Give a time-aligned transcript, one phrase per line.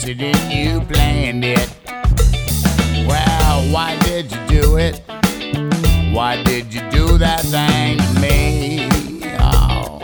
[0.00, 1.68] accident, you planned it.
[3.06, 5.02] Well, why did you do it?
[6.10, 8.88] Why did you do that thing to me?
[9.40, 9.98] Oh.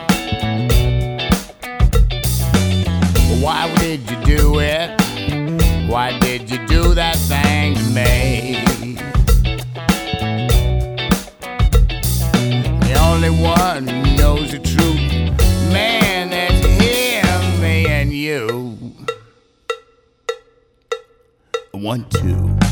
[3.41, 4.91] Why did you do it?
[5.89, 8.65] Why did you do that thing to me?
[12.81, 13.96] The only one
[21.87, 22.66] want to.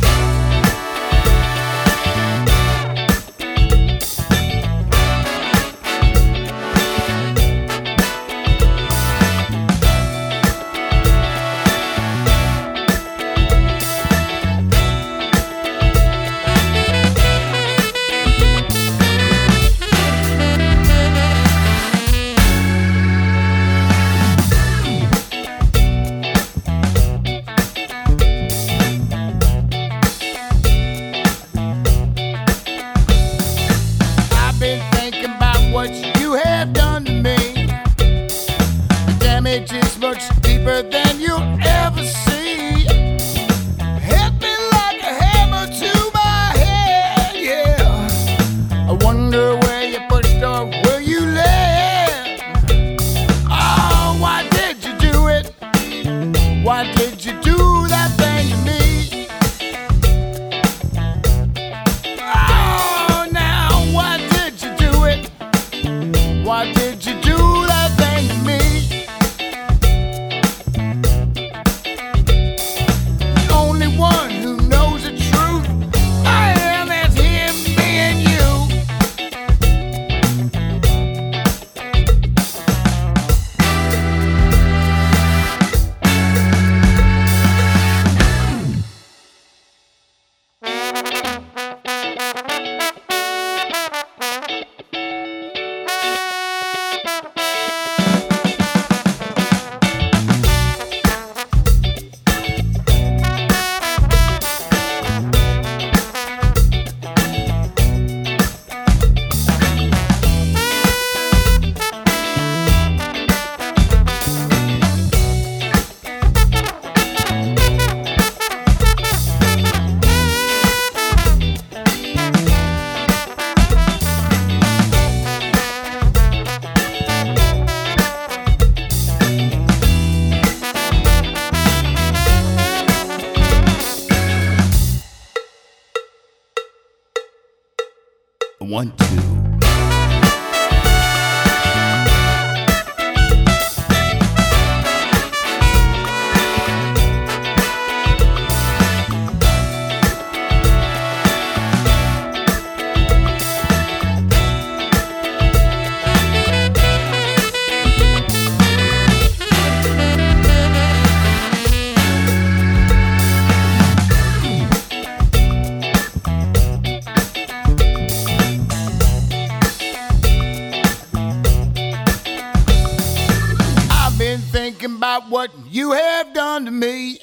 [176.44, 177.18] done to me.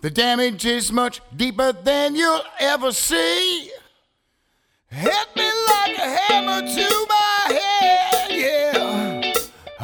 [0.00, 2.42] The damage is much deeper than you'll
[2.72, 3.70] ever see.
[4.88, 9.32] Hit me like a hammer to my head, yeah.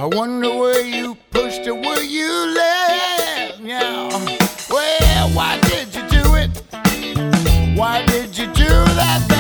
[0.02, 3.60] I wonder where you pushed it, where you led.
[3.60, 4.08] yeah.
[4.68, 6.50] Well, why did you do it?
[7.78, 9.35] Why did you do that?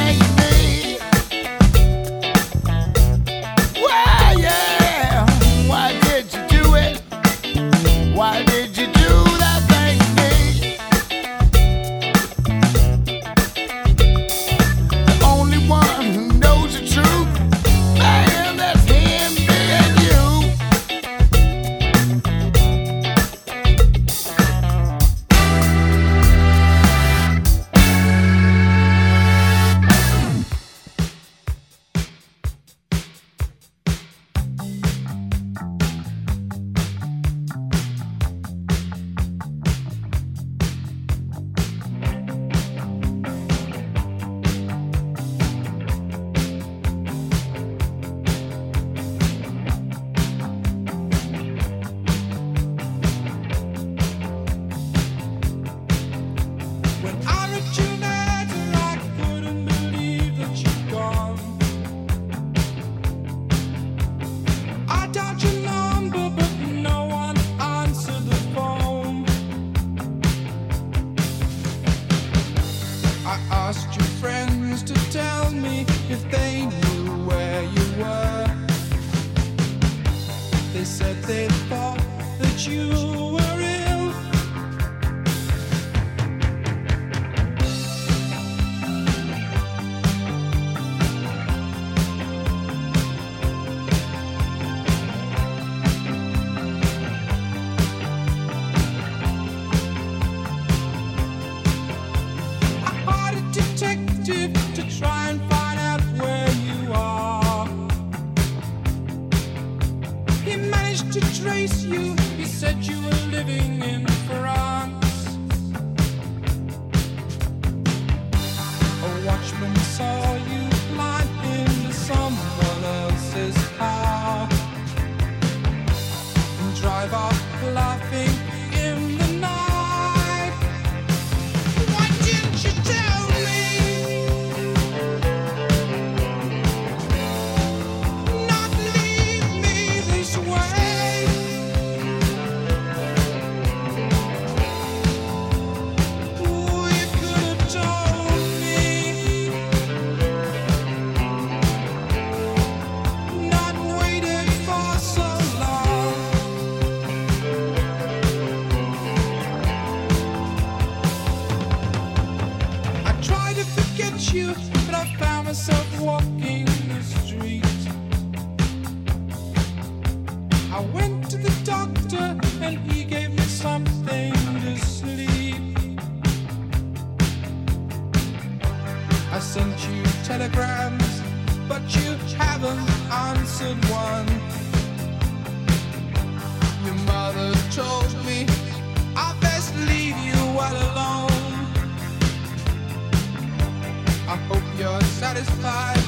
[195.34, 196.05] satisfied.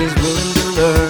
[0.00, 1.07] is willing to learn.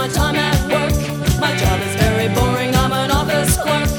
[0.00, 0.96] my time at work.
[1.38, 3.90] My job is very boring, I'm an office clerk.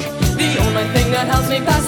[0.42, 1.81] The only thing that helps me pass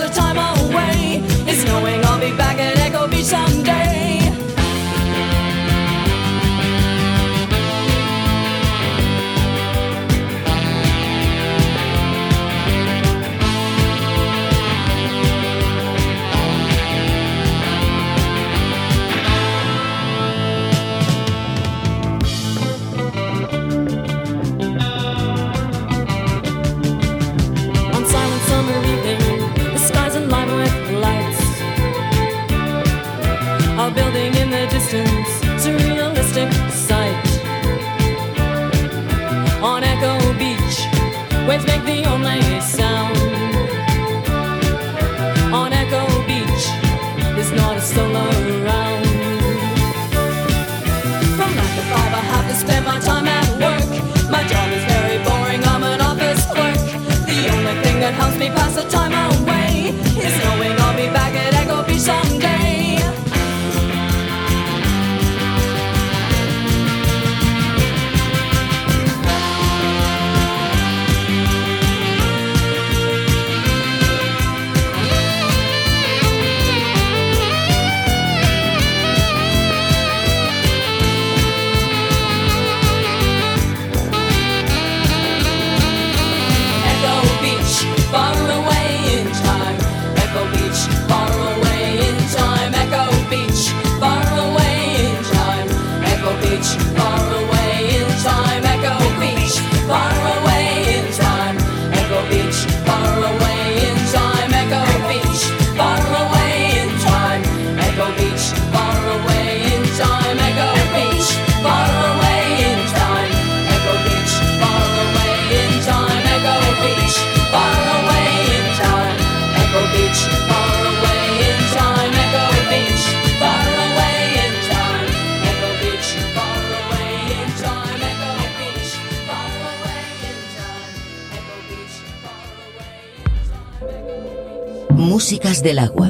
[135.24, 136.10] Músicas del agua.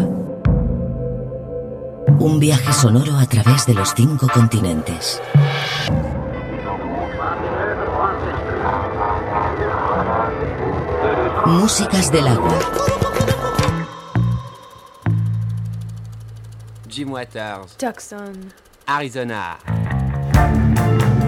[2.17, 5.21] Un viaje sonoro a través de los cinco continentes.
[11.45, 12.57] Músicas del agua.
[16.89, 18.51] Jim Waters, Tucson,
[18.87, 19.59] Arizona.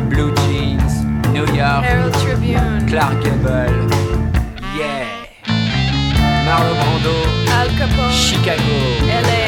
[0.10, 3.88] Blue Jeans, New York, Herald Tribune, Clark Gable.
[4.76, 5.25] Yeah.
[6.56, 7.14] Marlon Brando,
[7.60, 8.78] Al Capone, Chicago.
[9.26, 9.46] LA,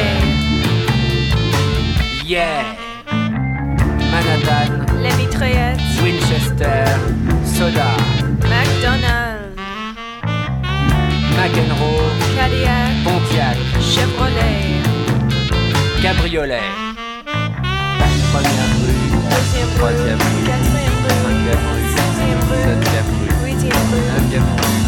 [2.26, 2.76] Yeah.
[4.12, 6.84] Manhattan, Les Mitraillettes, Winchester,
[7.46, 7.96] Soda,
[8.52, 9.56] McDonald's,
[11.38, 14.82] McEnroe, Cadillac, Pontiac, Chevrolet,
[16.02, 16.60] Cabriolet.
[18.32, 19.00] Première rue,
[19.32, 24.87] deuxième troisième rue, quatrième rue, cinquième rue, septième rue, huitième rue, neuvième rue,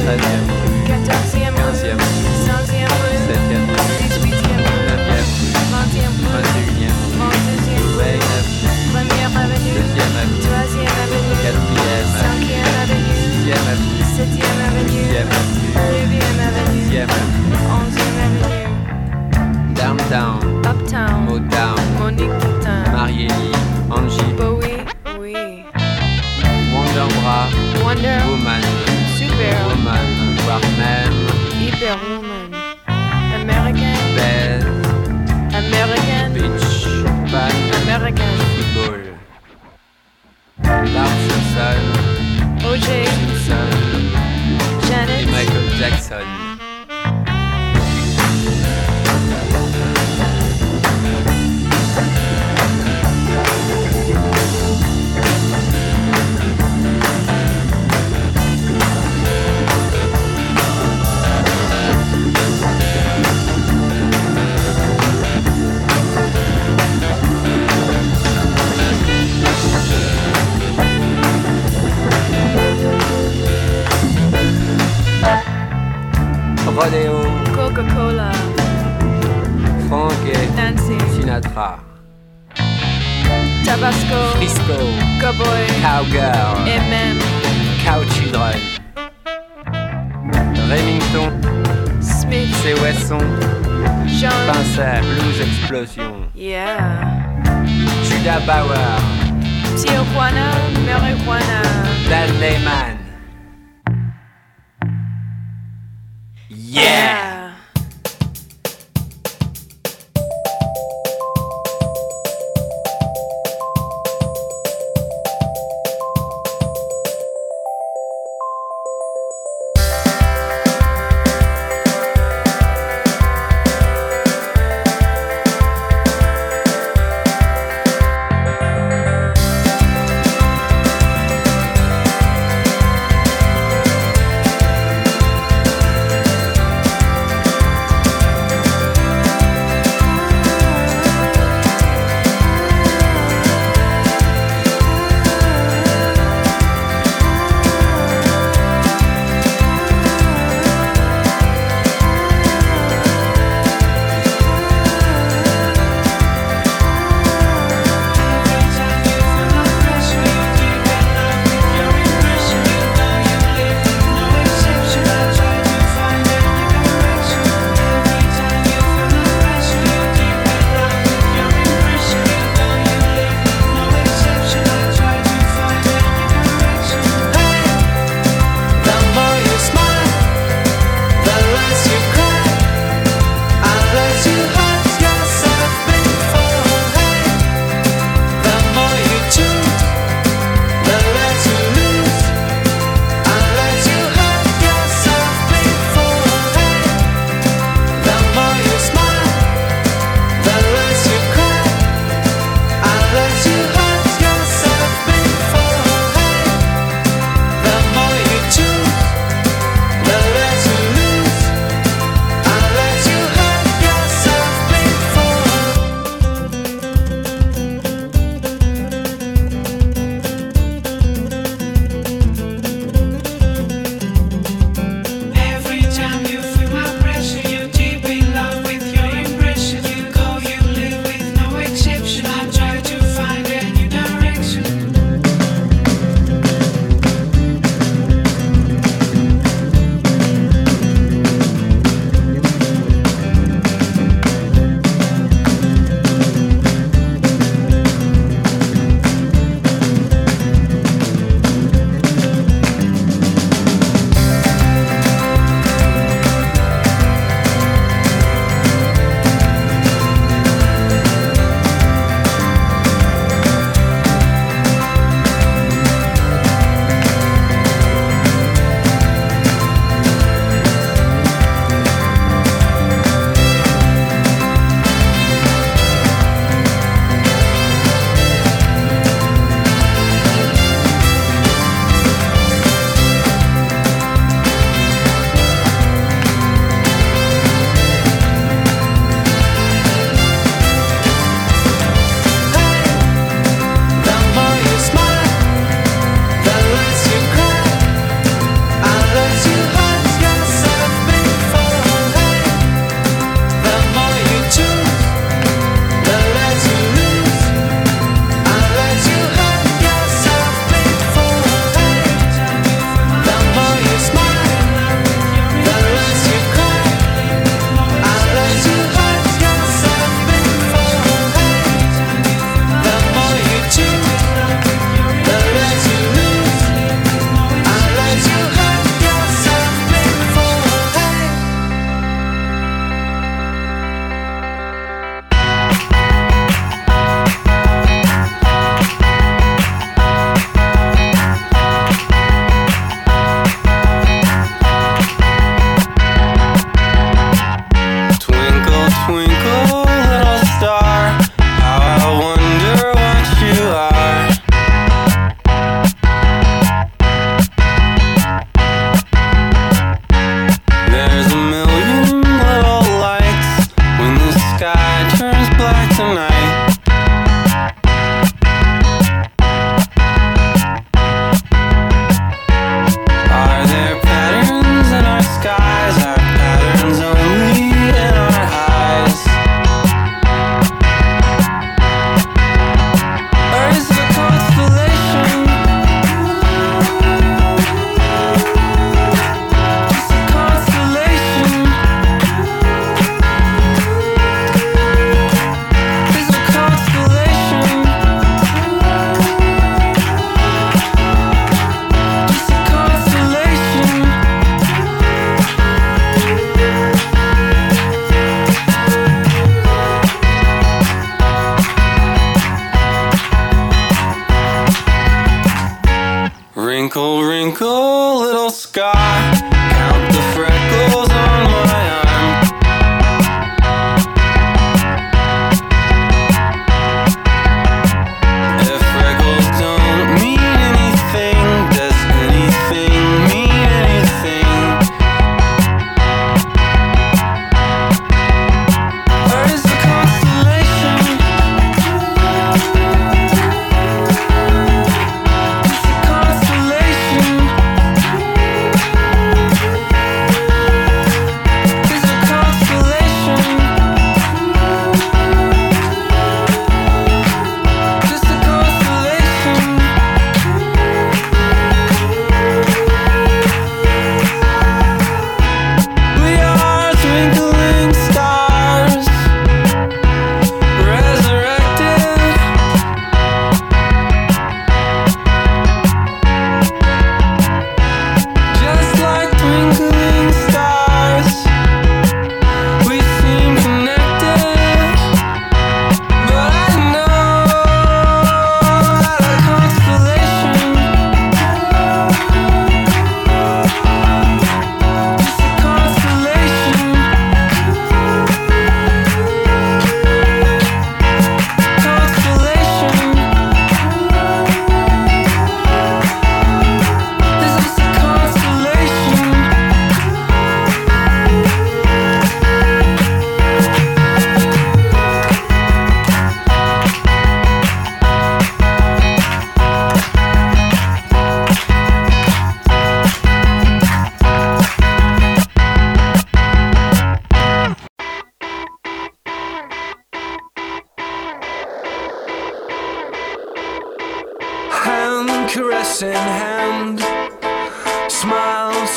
[0.00, 0.31] 猜猜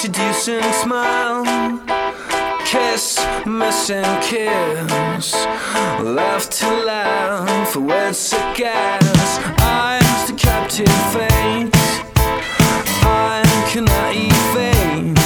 [0.05, 1.43] seducing smile.
[2.63, 5.33] Kiss, missing kiss.
[5.99, 9.39] Laugh to laugh, for words to gas.
[9.61, 11.71] Eyes to captive fate.
[13.01, 13.41] I
[13.71, 15.17] cannot evade.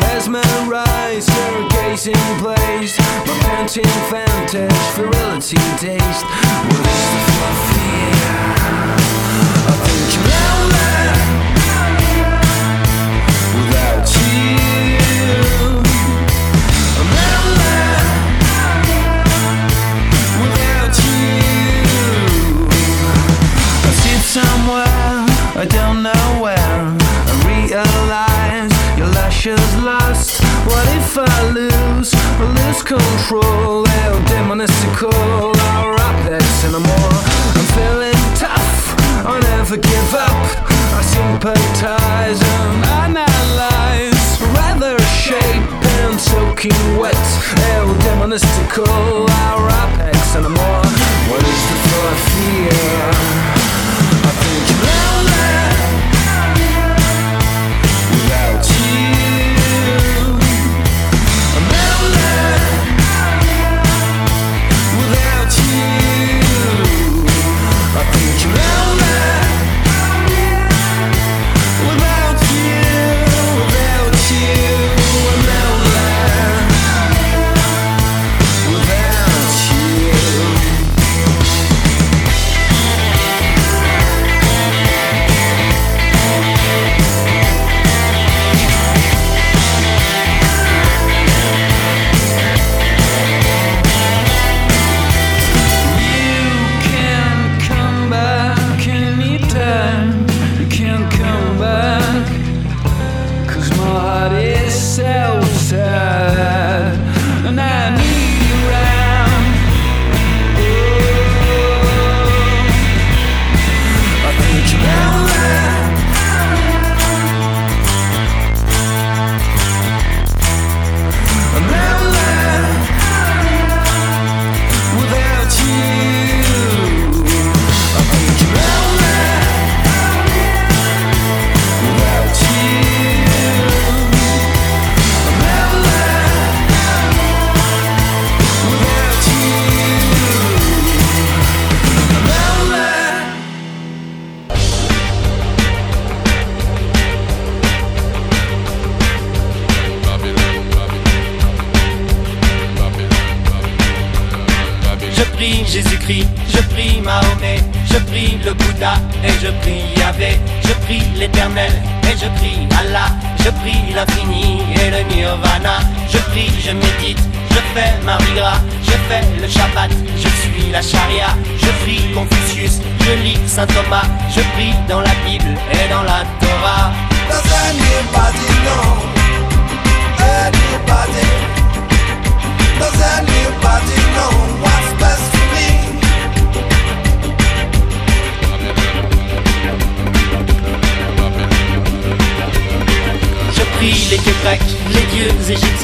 [0.00, 2.98] Mesmerize your gazing place.
[3.26, 6.24] My panting vantage, virility taste.
[6.64, 7.90] What is the fluffy?
[9.68, 10.30] I think you're
[25.60, 26.56] I don't know where.
[26.56, 30.40] I realize your lashes lost.
[30.64, 33.84] What if I lose, I lose control?
[33.84, 37.12] How demonistical our apex more.
[37.60, 38.96] I'm feeling tough,
[39.28, 40.40] I never give up.
[40.96, 44.40] I sympathize and analyze.
[44.56, 45.68] Rather shape
[46.00, 47.14] and soaking wet.
[47.60, 50.88] How demonistical our apex anymore.
[51.28, 53.40] What is the thought fear?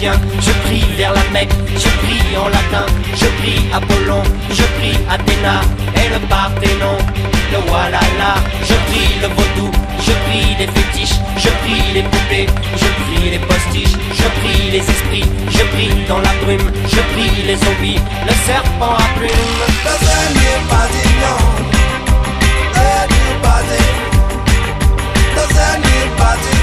[0.02, 5.60] Je prie vers la Mecque, je prie en latin, je prie Apollon, je prie Athéna.
[5.94, 6.98] Et le Parthénon,
[7.52, 12.88] le Walhalla, je prie le vaudou, je prie les fétiches, je prie les poupées, je
[12.98, 17.56] prie les postiches, je prie les esprits, je prie dans la brume, je prie les
[17.56, 19.56] zombies, le serpent à plumes.
[25.58, 26.55] Anybody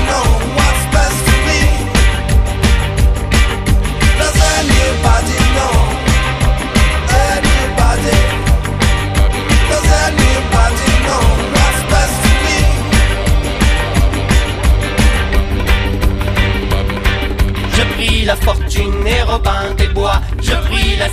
[17.75, 20.21] Je prie la fortune et Robin des Bois.
[20.41, 21.07] Je prie la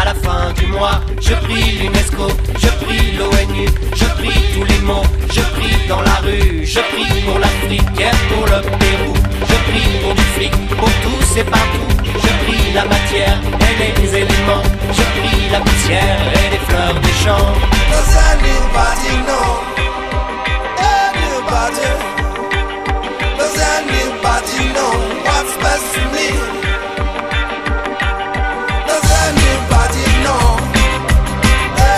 [0.00, 1.00] à la fin du mois.
[1.20, 3.68] Je prie l'UNESCO, je prie l'ONU.
[3.94, 6.64] Je prie tous les mots, je prie dans la rue.
[6.64, 9.14] Je prie pour l'Afrique et pour le Pérou.
[9.40, 11.97] Je prie pour du flic, pour tous et partout.
[12.48, 14.62] Prie la matière et les éléments.
[14.90, 17.52] Je prie la poussière et les fleurs des champs.
[17.92, 19.48] Does anybody know?
[20.80, 21.92] Anybody?
[23.38, 24.94] Does anybody know
[25.26, 26.28] what's best for me?
[28.88, 30.44] Does anybody know?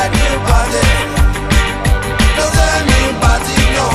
[0.02, 0.88] Anybody?
[2.38, 3.94] Does anybody know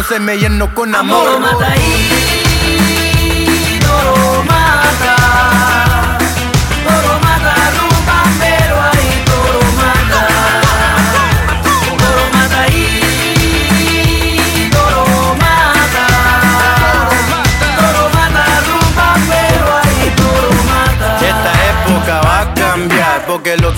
[0.00, 1.28] entonces me lleno con amor.
[1.28, 2.19] amor.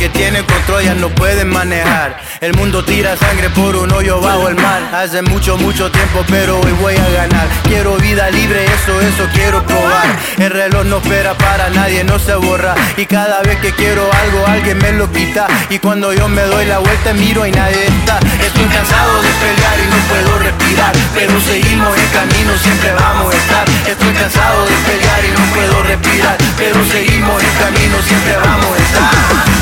[0.03, 2.19] que tienen control ya no pueden manejar.
[2.41, 4.83] El mundo tira sangre por un hoyo bajo el mar.
[4.93, 7.47] Hace mucho, mucho tiempo, pero hoy voy a ganar.
[7.63, 10.09] Quiero vida libre, eso, eso quiero probar.
[10.39, 12.75] El reloj no espera para nadie, no se borra.
[12.97, 15.47] Y cada vez que quiero algo, alguien me lo quita.
[15.71, 18.19] Y cuando yo me doy la vuelta, miro y nadie está.
[18.45, 20.93] Estoy cansado de pelear y no puedo respirar.
[21.15, 23.69] Pero seguimos el camino, siempre vamos a estar.
[23.87, 26.37] Estoy cansado de pelear y no puedo respirar.
[26.59, 29.62] Pero seguimos el camino, siempre vamos a estar.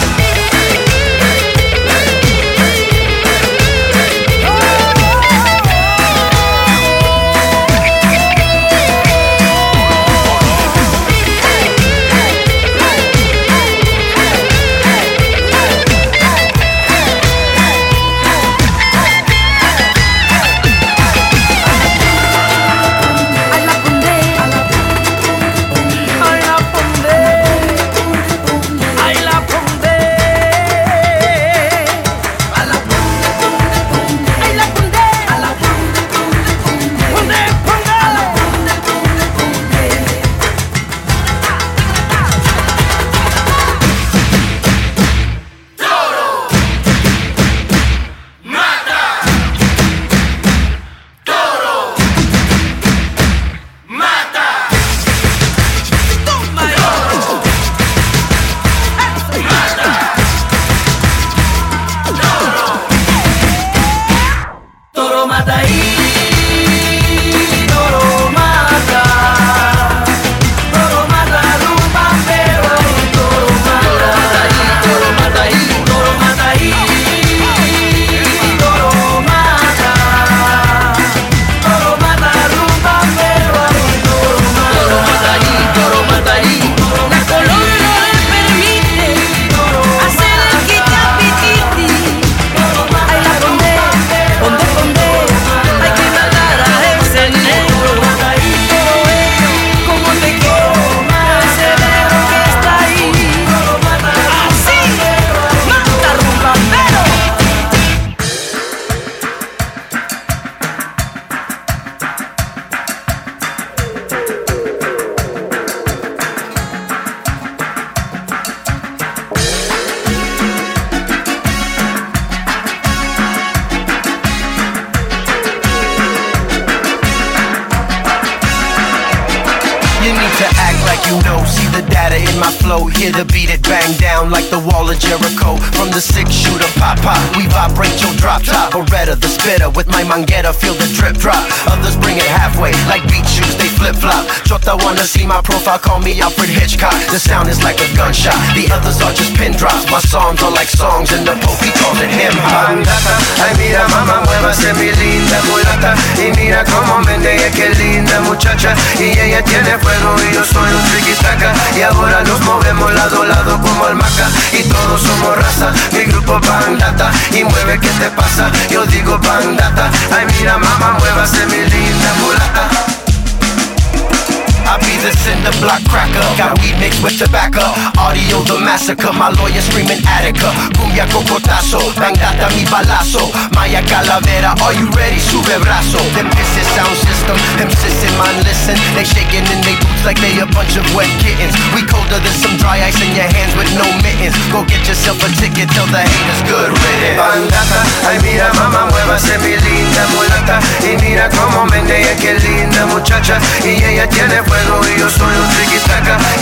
[175.60, 176.24] Block cracker.
[176.40, 177.60] Got weed mixed with tobacco.
[178.00, 179.12] Audio the massacre.
[179.12, 180.48] My lawyer screaming Attica.
[180.72, 181.78] Cumbia cocotazo.
[182.00, 183.28] Bang Data mi balazo.
[183.52, 184.56] Maya calavera.
[184.64, 185.20] Are you ready?
[185.20, 186.00] Sube brazo.
[186.16, 187.36] Them pisses sound system.
[187.60, 188.72] Them sissing man listen.
[188.96, 191.52] They shaking in they boots like they a bunch of wet kittens.
[191.76, 194.32] We colder than some dry ice in your hands with no mittens.
[194.48, 195.68] Go get yourself a ticket.
[195.76, 197.20] Tell the haters good riddance.
[197.20, 202.86] Bang Data, ay mira mamá muévase mi linda mulata Y mira cómo menea qué linda
[202.86, 205.49] muchacha Y ella tiene fuego y yo soy un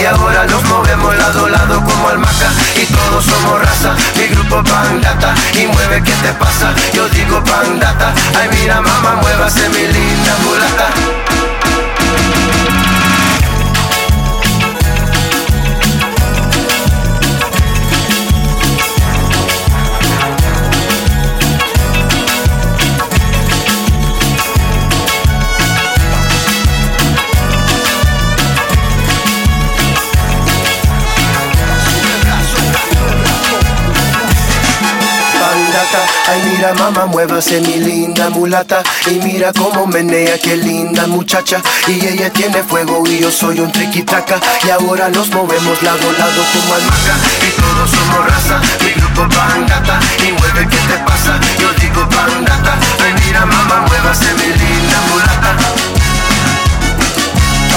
[0.00, 2.50] Y ahora nos movemos lado a lado como almaca.
[2.76, 8.12] Y todos somos raza, mi grupo bandata Y mueve qué te pasa, yo digo bandata
[8.38, 11.37] Ay mira mamá muévase mi linda mulata
[36.28, 38.82] ay mira mamá muévase mi linda mulata.
[39.06, 41.60] Y mira cómo menea qué linda muchacha.
[41.86, 44.40] Y ella tiene fuego y yo soy un triquitaca.
[44.64, 47.14] Y ahora nos movemos lado a lado como almaca
[47.46, 52.76] Y todos somos raza, mi grupo bandata Y mueve qué te pasa, yo digo bandata
[53.04, 55.87] Ay mira mamá muévase mi linda mulata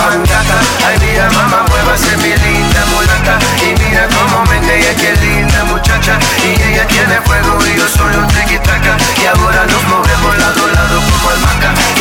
[0.01, 6.17] Ay mira mamá muévase mi linda mulata Y mira cómo menea qué linda muchacha.
[6.43, 8.97] Y ella tiene fuego y yo soy un triquitaca.
[9.21, 11.73] Y ahora nos movemos lado a lado como almaca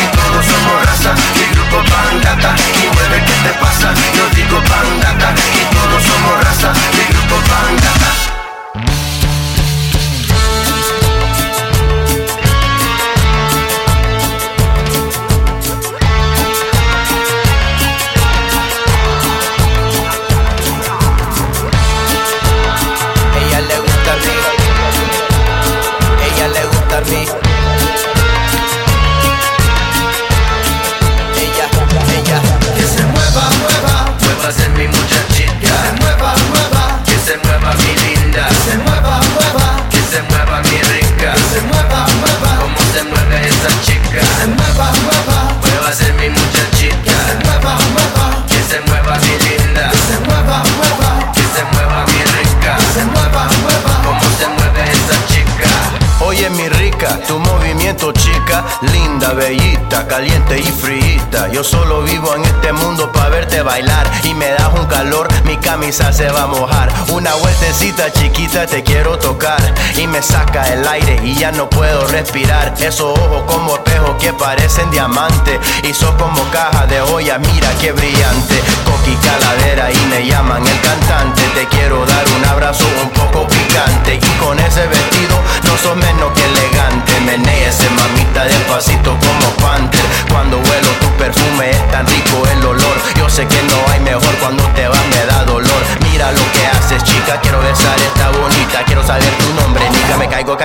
[72.33, 77.91] Esos ojos como tejos que parecen diamante y son como caja de olla, mira que
[77.91, 78.20] brilla.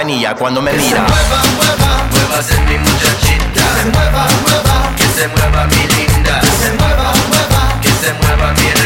[0.06, 0.84] manía cuando me mira.
[0.84, 3.52] Que se mueva, mueva, muevas en mi muchachita.
[3.54, 6.40] Que se mueva, mueva, que se mueva mi linda.
[6.40, 8.85] Que se mueva, mueva, que se mueva mi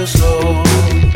[0.00, 1.09] too slow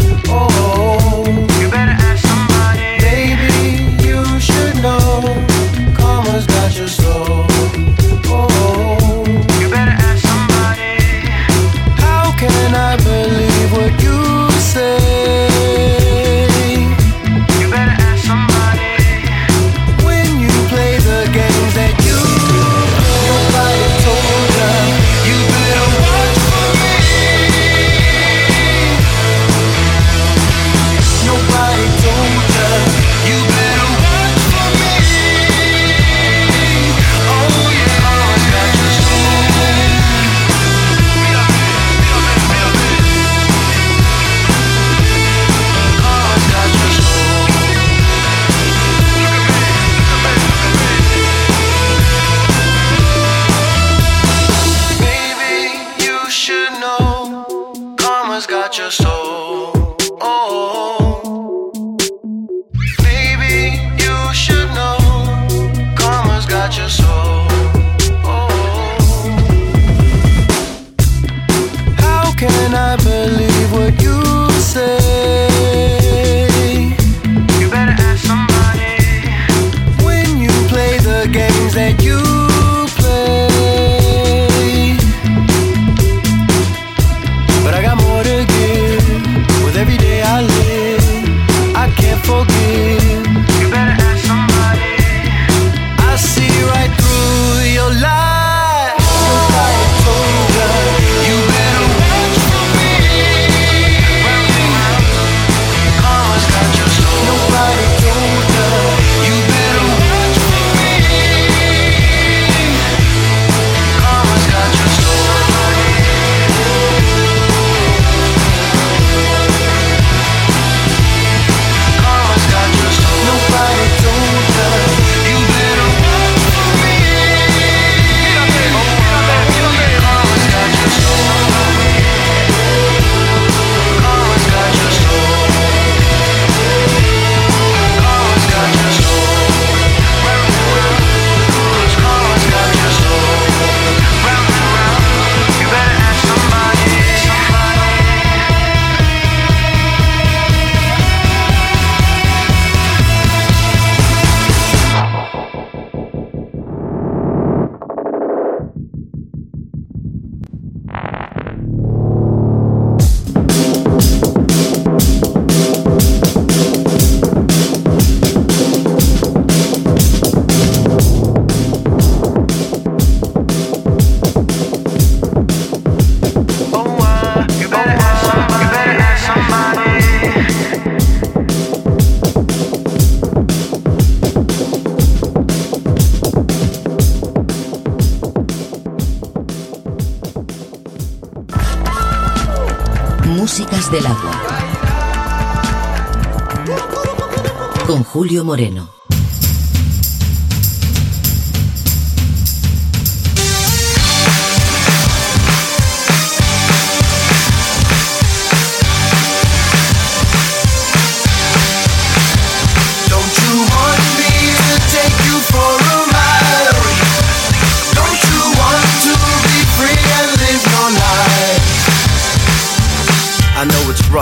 [198.55, 198.84] Moreno.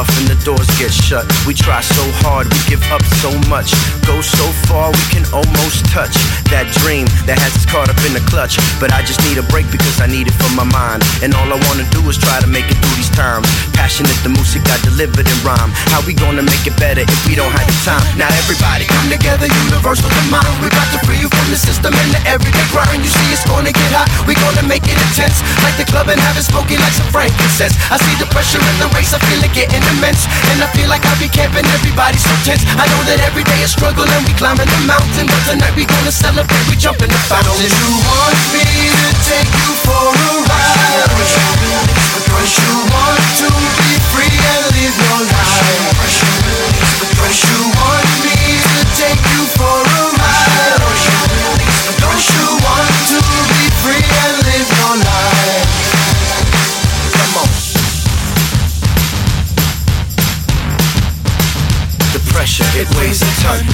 [0.02, 1.22] Rough and the doors get shut.
[1.46, 3.70] We try so hard, we give up so much.
[4.02, 6.14] Go so far, we can almost touch
[6.50, 8.58] that dream that has us caught up in the clutch.
[8.82, 11.06] But I just need a break because I need it for my mind.
[11.22, 13.46] And all I wanna do is try to make it through these times.
[13.78, 15.70] Passionate, the music I delivered in rhyme.
[15.94, 18.02] How we gonna make it better if we don't have the time?
[18.18, 20.50] Now everybody come together, universal mind.
[20.64, 23.06] We got to free you from the system and the everyday grind.
[23.06, 24.10] You see, it's gonna get hot.
[24.26, 27.78] We gonna make it intense, like the club and have it smoking like some frankincense.
[27.86, 30.88] I see the pressure in the race, I feel it getting immense, and I feel
[30.88, 31.64] like I be camping.
[31.76, 32.64] Everybody's so tense.
[32.80, 35.84] I know that every day is struggle and we climbing the mountain, but tonight we
[35.84, 36.64] gonna celebrate.
[36.68, 37.52] We jump in the fountain.
[37.52, 41.12] Don't you want me to take you for a ride?
[42.32, 43.48] Don't you want to
[43.86, 46.00] be free and live your life?
[47.12, 49.41] Don't you want me to take you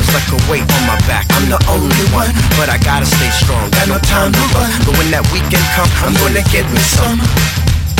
[0.08, 1.28] It's like a weight on my back.
[1.36, 3.68] I'm the only one, but I gotta stay strong.
[3.76, 4.72] Got no time to run.
[4.88, 7.20] But when that weekend come, I'm gonna get me some.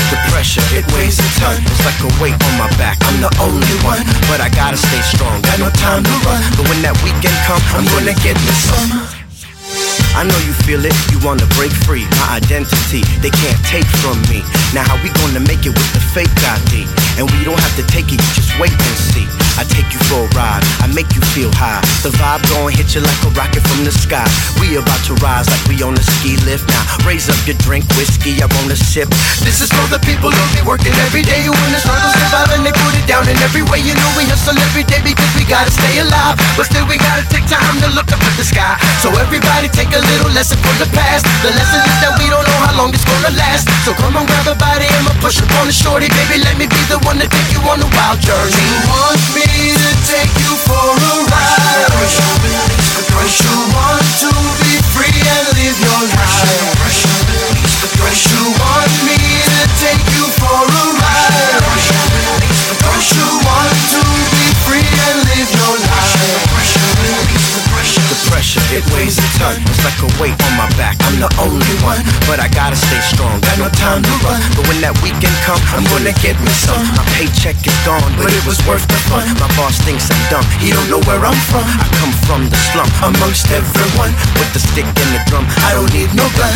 [0.09, 1.61] The pressure, it weighs a ton.
[1.69, 2.97] It's like a weight on my back.
[3.05, 5.37] I'm the only one, but I gotta stay strong.
[5.45, 6.41] Got no time to run.
[6.57, 8.89] But when that weekend come, I'm gonna get me some.
[10.17, 12.09] I know you feel it, you wanna break free.
[12.25, 14.41] My identity, they can't take from me.
[14.73, 16.89] Now how we gonna make it with the fake ID?
[17.21, 19.29] And we don't have to take it, you just wait and see.
[19.59, 21.83] I take you for a ride, I make you feel high.
[22.07, 24.23] The vibe gon' hit you like a rocket from the sky.
[24.63, 26.71] We about to rise like we on a ski lift.
[26.71, 29.11] Now raise up your drink, whiskey, I wanna sip.
[29.43, 32.55] This is for the people who be working every day who in the struggle survive
[32.55, 33.83] and they put it down in every way.
[33.83, 37.27] You know we hustle every day because we gotta stay alive, but still we gotta
[37.27, 38.79] take time to look up at the sky.
[39.03, 41.27] So everybody take a little lesson from the past.
[41.43, 43.67] The lesson is that we don't know how long it's gonna last.
[43.83, 46.47] So come on, grab a body, I'ma push up on the shorty, baby.
[46.47, 48.55] Let me be the one to take you on a wild journey.
[48.55, 49.48] You want me
[58.27, 60.98] you want me to take you for a ride?
[68.79, 69.59] It weighs a ton.
[69.67, 70.95] It's like a weight on my back.
[71.03, 71.99] I'm the only one,
[72.31, 73.43] but I gotta stay strong.
[73.43, 74.39] Got no time to run.
[74.55, 76.79] But when that weekend come, I'm gonna get me some.
[76.95, 79.27] My paycheck is gone, but it was worth the fun.
[79.43, 80.47] My boss thinks I'm dumb.
[80.63, 81.67] He don't know where I'm from.
[81.67, 85.45] I come from the slum amongst everyone with the stick and the drum.
[85.67, 86.55] I don't need no gun.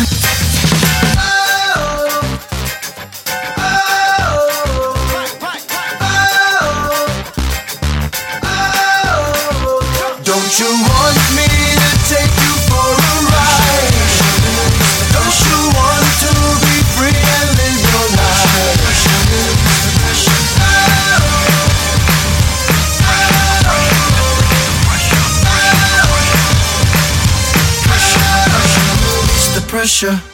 [10.23, 11.22] Don't you want
[29.83, 30.32] pressure.